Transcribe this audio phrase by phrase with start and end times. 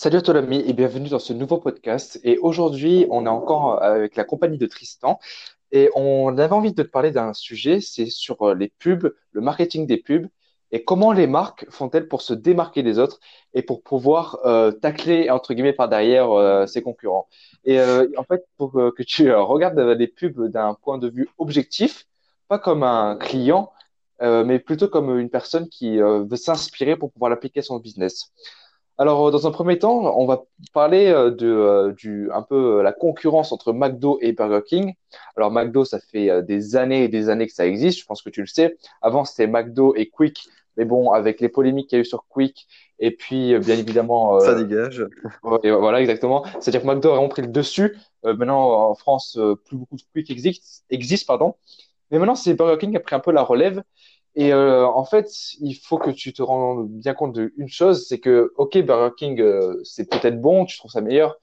[0.00, 2.20] Salut à toi l'ami et bienvenue dans ce nouveau podcast.
[2.22, 5.18] Et aujourd'hui, on est encore avec la compagnie de Tristan
[5.72, 9.40] et on avait envie de te parler d'un sujet, c'est sur euh, les pubs, le
[9.40, 10.28] marketing des pubs
[10.70, 13.18] et comment les marques font-elles pour se démarquer des autres
[13.54, 17.26] et pour pouvoir euh, tacler entre guillemets par derrière euh, ses concurrents.
[17.64, 21.08] Et euh, en fait, pour euh, que tu euh, regardes les pubs d'un point de
[21.08, 22.06] vue objectif,
[22.46, 23.72] pas comme un client,
[24.22, 27.80] euh, mais plutôt comme une personne qui euh, veut s'inspirer pour pouvoir l'appliquer à son
[27.80, 28.32] business.
[28.98, 32.82] Alors, euh, dans un premier temps, on va parler euh, de, euh, du, un peu
[32.82, 34.94] la concurrence entre McDo et Burger King.
[35.36, 38.00] Alors, McDo, ça fait euh, des années et des années que ça existe.
[38.00, 38.76] Je pense que tu le sais.
[39.00, 40.48] Avant, c'était McDo et Quick.
[40.76, 42.68] Mais bon, avec les polémiques qu'il y a eu sur Quick,
[43.00, 45.04] et puis, euh, bien évidemment, Ça euh, dégage.
[45.42, 46.44] ouais, voilà, exactement.
[46.60, 47.96] C'est-à-dire que McDo a vraiment pris le dessus.
[48.24, 51.54] Euh, maintenant, en France, euh, plus beaucoup de Quick existent, existent, pardon.
[52.10, 53.82] Mais maintenant, c'est Burger King qui a pris un peu la relève.
[54.34, 55.28] Et euh, en fait,
[55.60, 59.40] il faut que tu te rendes bien compte d'une chose, c'est que, OK, Burger King,
[59.40, 61.36] euh, c'est peut-être bon, tu trouves ça meilleur,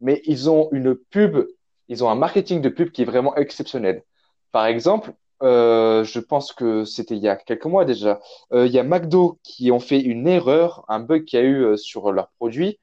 [0.00, 1.46] mais ils ont une pub,
[1.88, 4.04] ils ont un marketing de pub qui est vraiment exceptionnel.
[4.52, 8.20] Par exemple, euh, je pense que c'était il y a quelques mois déjà,
[8.52, 11.44] euh, il y a McDo qui ont fait une erreur, un bug qu'il y a
[11.46, 12.78] eu euh, sur leurs produits.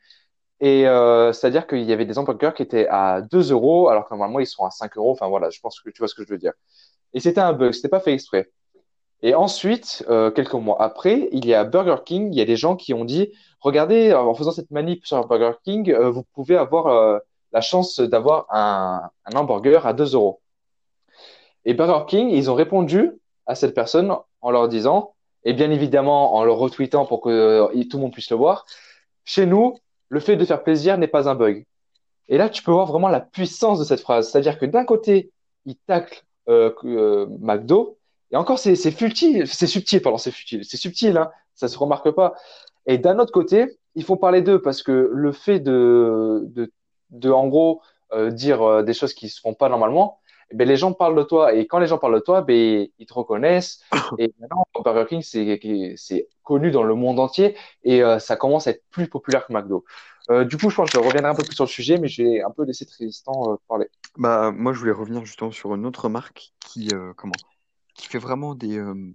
[0.62, 4.14] Et euh, c'est-à-dire qu'il y avait des hamburgers qui étaient à 2 euros, alors que
[4.14, 5.12] normalement ils sont à 5 euros.
[5.12, 6.53] Enfin voilà, je pense que tu vois ce que je veux dire.
[7.14, 8.52] Et c'était un bug, c'était pas fait exprès.
[9.22, 12.56] Et ensuite, euh, quelques mois après, il y a Burger King, il y a des
[12.56, 16.56] gens qui ont dit, regardez, en faisant cette manip sur Burger King, euh, vous pouvez
[16.56, 17.20] avoir euh,
[17.52, 20.42] la chance d'avoir un, un hamburger à 2 euros.
[21.66, 23.12] Et Burger King, ils ont répondu
[23.45, 27.84] à cette personne en leur disant, et bien évidemment en le retweetant pour que euh,
[27.90, 28.66] tout le monde puisse le voir,
[29.23, 29.78] chez nous,
[30.09, 31.66] le fait de faire plaisir n'est pas un bug.
[32.28, 34.31] Et là, tu peux voir vraiment la puissance de cette phrase.
[34.31, 35.31] C'est-à-dire que d'un côté,
[35.66, 37.98] ils taclent euh, euh, McDo,
[38.31, 42.11] et encore, c'est futile, c'est subtil, pardon, c'est futile, c'est subtil, hein, ça se remarque
[42.11, 42.35] pas.
[42.85, 46.72] Et d'un autre côté, il faut parler d'eux parce que le fait de, de,
[47.09, 47.81] de en gros,
[48.13, 50.19] euh, dire euh, des choses qui se font pas normalement,
[50.52, 51.53] eh ben, les gens parlent de toi.
[51.53, 53.81] Et quand les gens parlent de toi, ben, ils te reconnaissent.
[54.18, 58.72] Et maintenant, Burger King, c'est, connu dans le monde entier et euh, ça commence à
[58.72, 59.85] être plus populaire que McDo.
[60.29, 62.07] Euh, du coup, je pense que je reviendrai un peu plus sur le sujet, mais
[62.07, 63.88] je vais un peu laisser Tristan euh, parler.
[64.18, 67.34] Bah, moi, je voulais revenir justement sur une autre marque qui, euh, comment,
[68.00, 69.14] qui fait vraiment des, euh,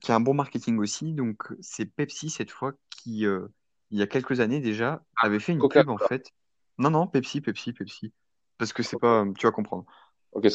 [0.00, 1.12] qui a un bon marketing aussi.
[1.12, 3.46] Donc, c'est Pepsi cette fois qui, euh,
[3.90, 6.32] il y a quelques années déjà, avait fait une pub en fait.
[6.78, 8.12] Non, non, Pepsi, Pepsi, Pepsi.
[8.58, 9.84] Parce que c'est pas, tu vas comprendre.
[10.32, 10.46] Ok.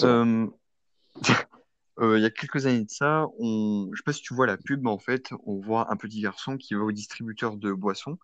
[1.99, 4.47] Euh, il y a quelques années de ça, on, je sais pas si tu vois
[4.47, 7.73] la pub, mais en fait, on voit un petit garçon qui va au distributeur de
[7.73, 8.17] boissons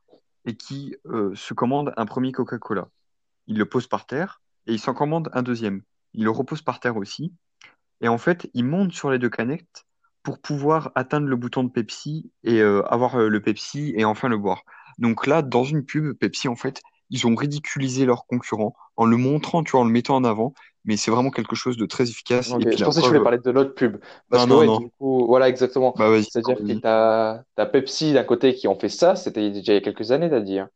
[0.45, 2.89] et qui euh, se commande un premier Coca-Cola.
[3.45, 5.83] Il le pose par terre et il s'en commande un deuxième.
[6.13, 7.33] Il le repose par terre aussi.
[8.01, 9.85] Et en fait, il monte sur les deux canettes
[10.23, 14.27] pour pouvoir atteindre le bouton de Pepsi et euh, avoir euh, le Pepsi et enfin
[14.27, 14.63] le boire.
[14.97, 19.15] Donc là, dans une pub, Pepsi, en fait, ils ont ridiculisé leur concurrent en le
[19.15, 20.53] montrant, tu vois, en le mettant en avant.
[20.85, 22.49] Mais c'est vraiment quelque chose de très efficace.
[22.49, 23.97] Et Ok, puis je pensais que tu voulais parler de l'autre pub.
[24.29, 24.85] Parce non, que, non, ouais, non.
[24.85, 25.93] du coup, voilà, exactement.
[25.97, 29.75] Bah C'est-à-dire que t'as, t'as Pepsi d'un côté qui ont fait ça, c'était déjà il
[29.75, 30.59] y a quelques années, t'as dit.
[30.59, 30.69] hein.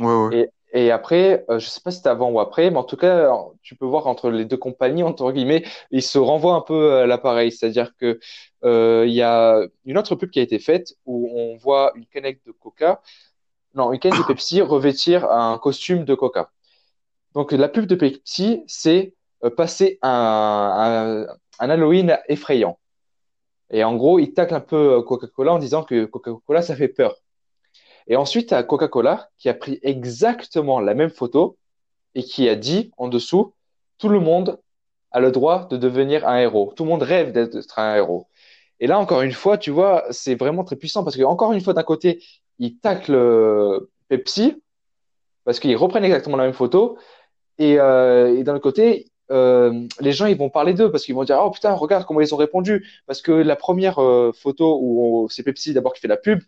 [0.00, 0.38] Ouais, ouais.
[0.38, 2.96] Et, et après, euh, je sais pas si c'était avant ou après, mais en tout
[2.96, 3.30] cas,
[3.62, 7.06] tu peux voir entre les deux compagnies, entre guillemets, ils se renvoient un peu à
[7.06, 7.52] l'appareil.
[7.52, 8.18] C'est-à-dire que
[8.64, 12.06] euh, il y a une autre pub qui a été faite où on voit une
[12.06, 13.02] canette de Coca,
[13.74, 16.50] non, une canette de Pepsi revêtir un costume de Coca.
[17.34, 22.78] Donc la pub de Pepsi, c'est euh, passer un, un, un Halloween effrayant.
[23.70, 26.88] Et en gros, ils taclent un peu euh, Coca-Cola en disant que Coca-Cola, ça fait
[26.88, 27.21] peur.
[28.06, 31.56] Et ensuite, tu as Coca-Cola qui a pris exactement la même photo
[32.14, 33.54] et qui a dit en dessous,
[33.98, 34.58] tout le monde
[35.10, 36.72] a le droit de devenir un héros.
[36.76, 38.26] Tout le monde rêve d'être un héros.
[38.80, 41.60] Et là, encore une fois, tu vois, c'est vraiment très puissant parce que, encore une
[41.60, 42.22] fois, d'un côté,
[42.58, 44.62] ils taclent euh, Pepsi
[45.44, 46.98] parce qu'ils reprennent exactement la même photo
[47.58, 51.14] et, euh, et d'un autre côté, euh, les gens ils vont parler d'eux parce qu'ils
[51.14, 54.78] vont dire oh putain regarde comment ils ont répondu parce que la première euh, photo
[54.82, 56.40] où c'est Pepsi d'abord qui fait la pub,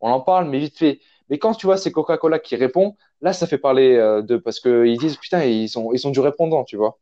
[0.00, 1.00] on en parle mais vite fait.
[1.28, 4.60] Mais quand tu vois c'est Coca-Cola qui répond, là ça fait parler euh, d'eux parce
[4.60, 6.98] que ils disent putain ils ont ils ont du répondant tu vois.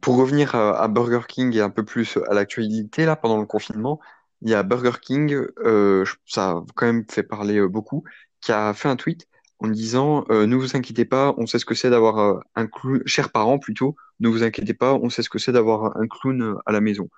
[0.00, 3.46] Pour revenir à, à Burger King et un peu plus à l'actualité, là, pendant le
[3.46, 3.98] confinement,
[4.42, 8.04] il y a Burger King, euh, ça a quand même fait parler euh, beaucoup,
[8.40, 9.26] qui a fait un tweet
[9.58, 12.66] en disant euh, Ne vous inquiétez pas, on sait ce que c'est d'avoir euh, un
[12.66, 16.06] clown, chers parents plutôt, ne vous inquiétez pas, on sait ce que c'est d'avoir un
[16.08, 17.08] clown euh, à la maison.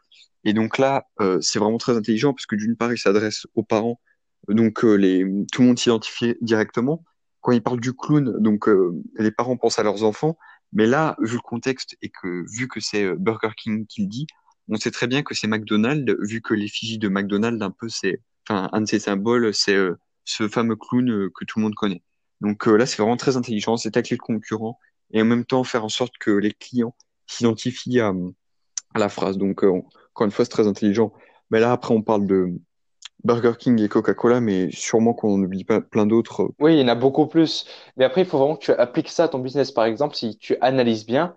[0.44, 3.62] Et donc là, euh, c'est vraiment très intelligent parce que d'une part, il s'adresse aux
[3.62, 4.00] parents,
[4.49, 7.05] donc euh, les, tout le monde s'identifie directement.
[7.41, 10.37] Quand il parle du clown, donc euh, les parents pensent à leurs enfants.
[10.73, 14.09] Mais là, vu le contexte et que vu que c'est euh, Burger King qui le
[14.09, 14.27] dit,
[14.69, 18.21] on sait très bien que c'est McDonald's, vu que l'effigie de McDonald's, un peu, c'est,
[18.49, 21.75] enfin, un de ses symboles, c'est euh, ce fameux clown euh, que tout le monde
[21.75, 22.03] connaît.
[22.41, 24.79] Donc là, c'est vraiment très intelligent, c'est tacler le concurrent
[25.12, 26.97] et en même temps faire en sorte que les clients
[27.27, 28.12] s'identifient à,
[28.95, 29.38] à, la phrase.
[29.38, 31.12] Donc encore une fois, c'est très intelligent.
[31.50, 32.49] Mais là, après, on parle de
[33.25, 36.51] Burger King et Coca-Cola, mais sûrement qu'on n'oublie pas plein d'autres.
[36.59, 37.67] Oui, il y en a beaucoup plus.
[37.97, 39.71] Mais après, il faut vraiment que tu appliques ça à ton business.
[39.71, 41.37] Par exemple, si tu analyses bien,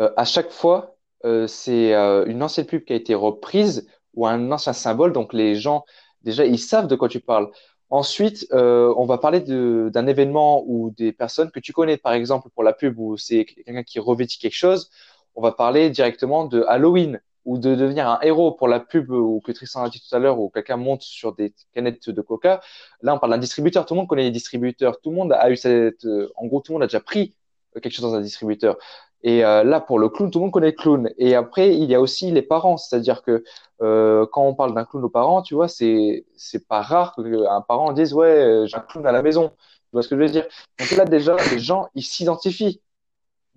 [0.00, 4.26] euh, à chaque fois, euh, c'est euh, une ancienne pub qui a été reprise ou
[4.26, 5.12] un ancien symbole.
[5.12, 5.84] Donc, les gens,
[6.22, 7.50] déjà, ils savent de quoi tu parles.
[7.88, 11.96] Ensuite, on va parler d'un événement ou des personnes que tu connais.
[11.96, 14.90] Par exemple, pour la pub où c'est quelqu'un qui revêtit quelque chose,
[15.36, 19.40] on va parler directement de Halloween ou de devenir un héros pour la pub ou
[19.40, 22.60] que Tristan a dit tout à l'heure où quelqu'un monte sur des canettes de Coca.
[23.02, 23.86] Là, on parle d'un distributeur.
[23.86, 25.00] Tout le monde connaît les distributeurs.
[25.00, 27.36] Tout le monde a eu cette, euh, en gros, tout le monde a déjà pris
[27.72, 28.76] quelque chose dans un distributeur.
[29.22, 31.08] Et euh, là, pour le clown, tout le monde connaît le clown.
[31.18, 33.44] Et après, il y a aussi les parents, c'est-à-dire que
[33.80, 37.60] euh, quand on parle d'un clown aux parents, tu vois, c'est c'est pas rare qu'un
[37.62, 39.50] parent dise ouais, j'ai un clown à la maison.
[39.50, 40.46] Tu vois ce que je veux dire?
[40.80, 42.82] Donc là, déjà, les gens ils s'identifient.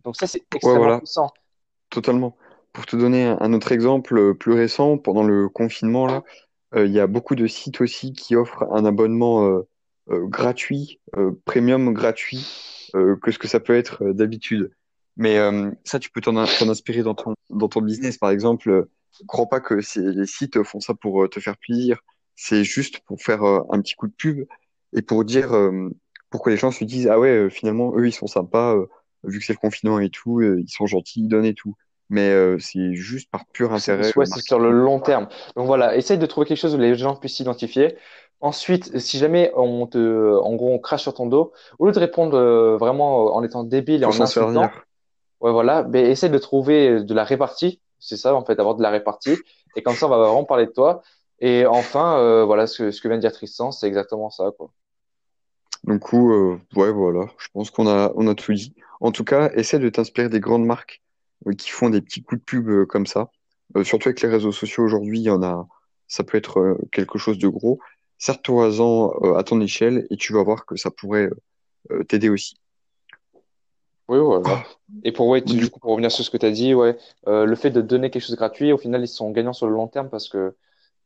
[0.04, 1.32] Donc ça, c'est extrêmement puissant.
[1.90, 2.36] Totalement.
[2.74, 6.24] Pour te donner un autre exemple euh, plus récent, pendant le confinement,
[6.76, 9.68] euh, il y a beaucoup de sites aussi qui offrent un abonnement euh,
[10.08, 11.00] gratuit,
[11.46, 14.72] premium gratuit, que ce que ça peut être d'habitude.
[15.18, 15.38] Mais
[15.84, 18.18] ça, tu peux t'en inspirer dans ton, dans ton business.
[18.18, 18.88] Par exemple,
[19.28, 22.00] crois pas que les sites font ça pour te faire plaisir.
[22.36, 24.48] C'est juste pour faire un petit coup de pub
[24.94, 25.52] et pour dire,
[26.32, 28.76] pour que les gens se disent, ah ouais, finalement, eux, ils sont sympas,
[29.24, 31.76] vu que c'est le confinement et tout, ils sont gentils, ils donnent et tout
[32.10, 34.12] mais euh, c'est juste par pur intérêt.
[34.16, 35.28] Ouais, c'est sur le long terme.
[35.56, 37.96] Donc voilà, essaye de trouver quelque chose où les gens puissent s'identifier.
[38.42, 42.00] Ensuite, si jamais on te, en gros, on crache sur ton dos, au lieu de
[42.00, 44.72] répondre euh, vraiment en étant débile et en insultant,
[45.42, 47.82] ouais, voilà, mais essaye de trouver de la répartie.
[48.00, 49.38] C'est ça, en fait, avoir de la répartie.
[49.76, 51.02] Et comme ça, on va vraiment parler de toi.
[51.40, 54.52] Et enfin, euh, voilà, ce que, ce que vient de dire Tristan, c'est exactement ça,
[54.58, 54.72] quoi.
[56.02, 58.74] Coup, ouais, voilà, je pense qu'on a, on a tout dit.
[59.00, 61.09] En tout cas, essaie de t'inspirer des grandes marques euh,
[61.58, 63.30] qui font des petits coups de pub euh, comme ça.
[63.76, 65.68] Euh, surtout avec les réseaux sociaux aujourd'hui, il y en a,
[66.08, 67.80] ça peut être quelque chose de gros.
[68.18, 71.30] Sers-toi-en à ton échelle et tu vas voir que ça pourrait
[72.08, 72.58] t'aider aussi.
[74.10, 74.44] Oui, voilà.
[74.48, 74.64] Ah.
[75.04, 76.98] Et pour, ouais, du coup, pour revenir sur ce que tu as dit, ouais,
[77.28, 79.74] le fait de donner quelque chose de gratuit, au final, ils sont gagnants sur le
[79.74, 80.56] long terme parce que,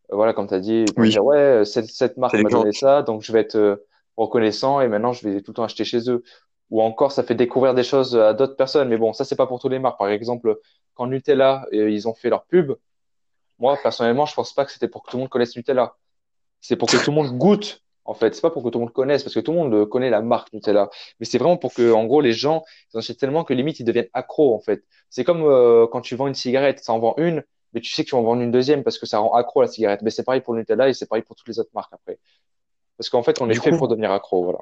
[0.10, 1.16] voilà, comme tu as dit, oui.
[1.20, 3.84] ouais, cette, cette marque m'a donné ça, donc je vais être
[4.18, 6.24] reconnaissant et maintenant je vais tout le temps acheter chez eux
[6.74, 8.90] ou encore ça fait découvrir des choses à d'autres personnes.
[8.90, 10.00] Mais bon, ça c'est pas pour tous les marques.
[10.00, 10.60] Par exemple,
[10.96, 12.74] quand Nutella euh, ils ont fait leur pub,
[13.60, 15.96] moi personnellement je pense pas que c'était pour que tout le monde connaisse Nutella.
[16.62, 17.84] C'est pour que tout le monde goûte.
[18.06, 19.88] En fait, c'est pas pour que tout le monde connaisse, parce que tout le monde
[19.88, 20.90] connaît la marque Nutella.
[21.20, 23.80] Mais c'est vraiment pour que, en gros, les gens ils en achètent tellement que limite
[23.80, 24.56] ils deviennent accros.
[24.56, 27.44] En fait, c'est comme euh, quand tu vends une cigarette, ça en vend une,
[27.74, 29.62] mais tu sais que tu vas en vendre une deuxième parce que ça rend accro
[29.62, 30.02] la cigarette.
[30.02, 32.18] Mais c'est pareil pour Nutella et c'est pareil pour toutes les autres marques après.
[32.98, 34.60] Parce qu'en fait, on est fait pour devenir accro, voilà.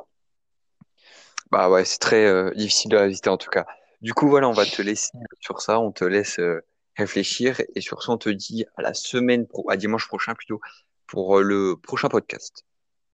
[1.51, 3.65] Bah ouais, c'est très euh, difficile à visiter en tout cas.
[4.01, 6.61] Du coup, voilà, on va te laisser sur ça, on te laisse euh,
[6.97, 10.61] réfléchir et sur ça, on te dit à la semaine pro, à dimanche prochain plutôt,
[11.07, 12.65] pour euh, le prochain podcast.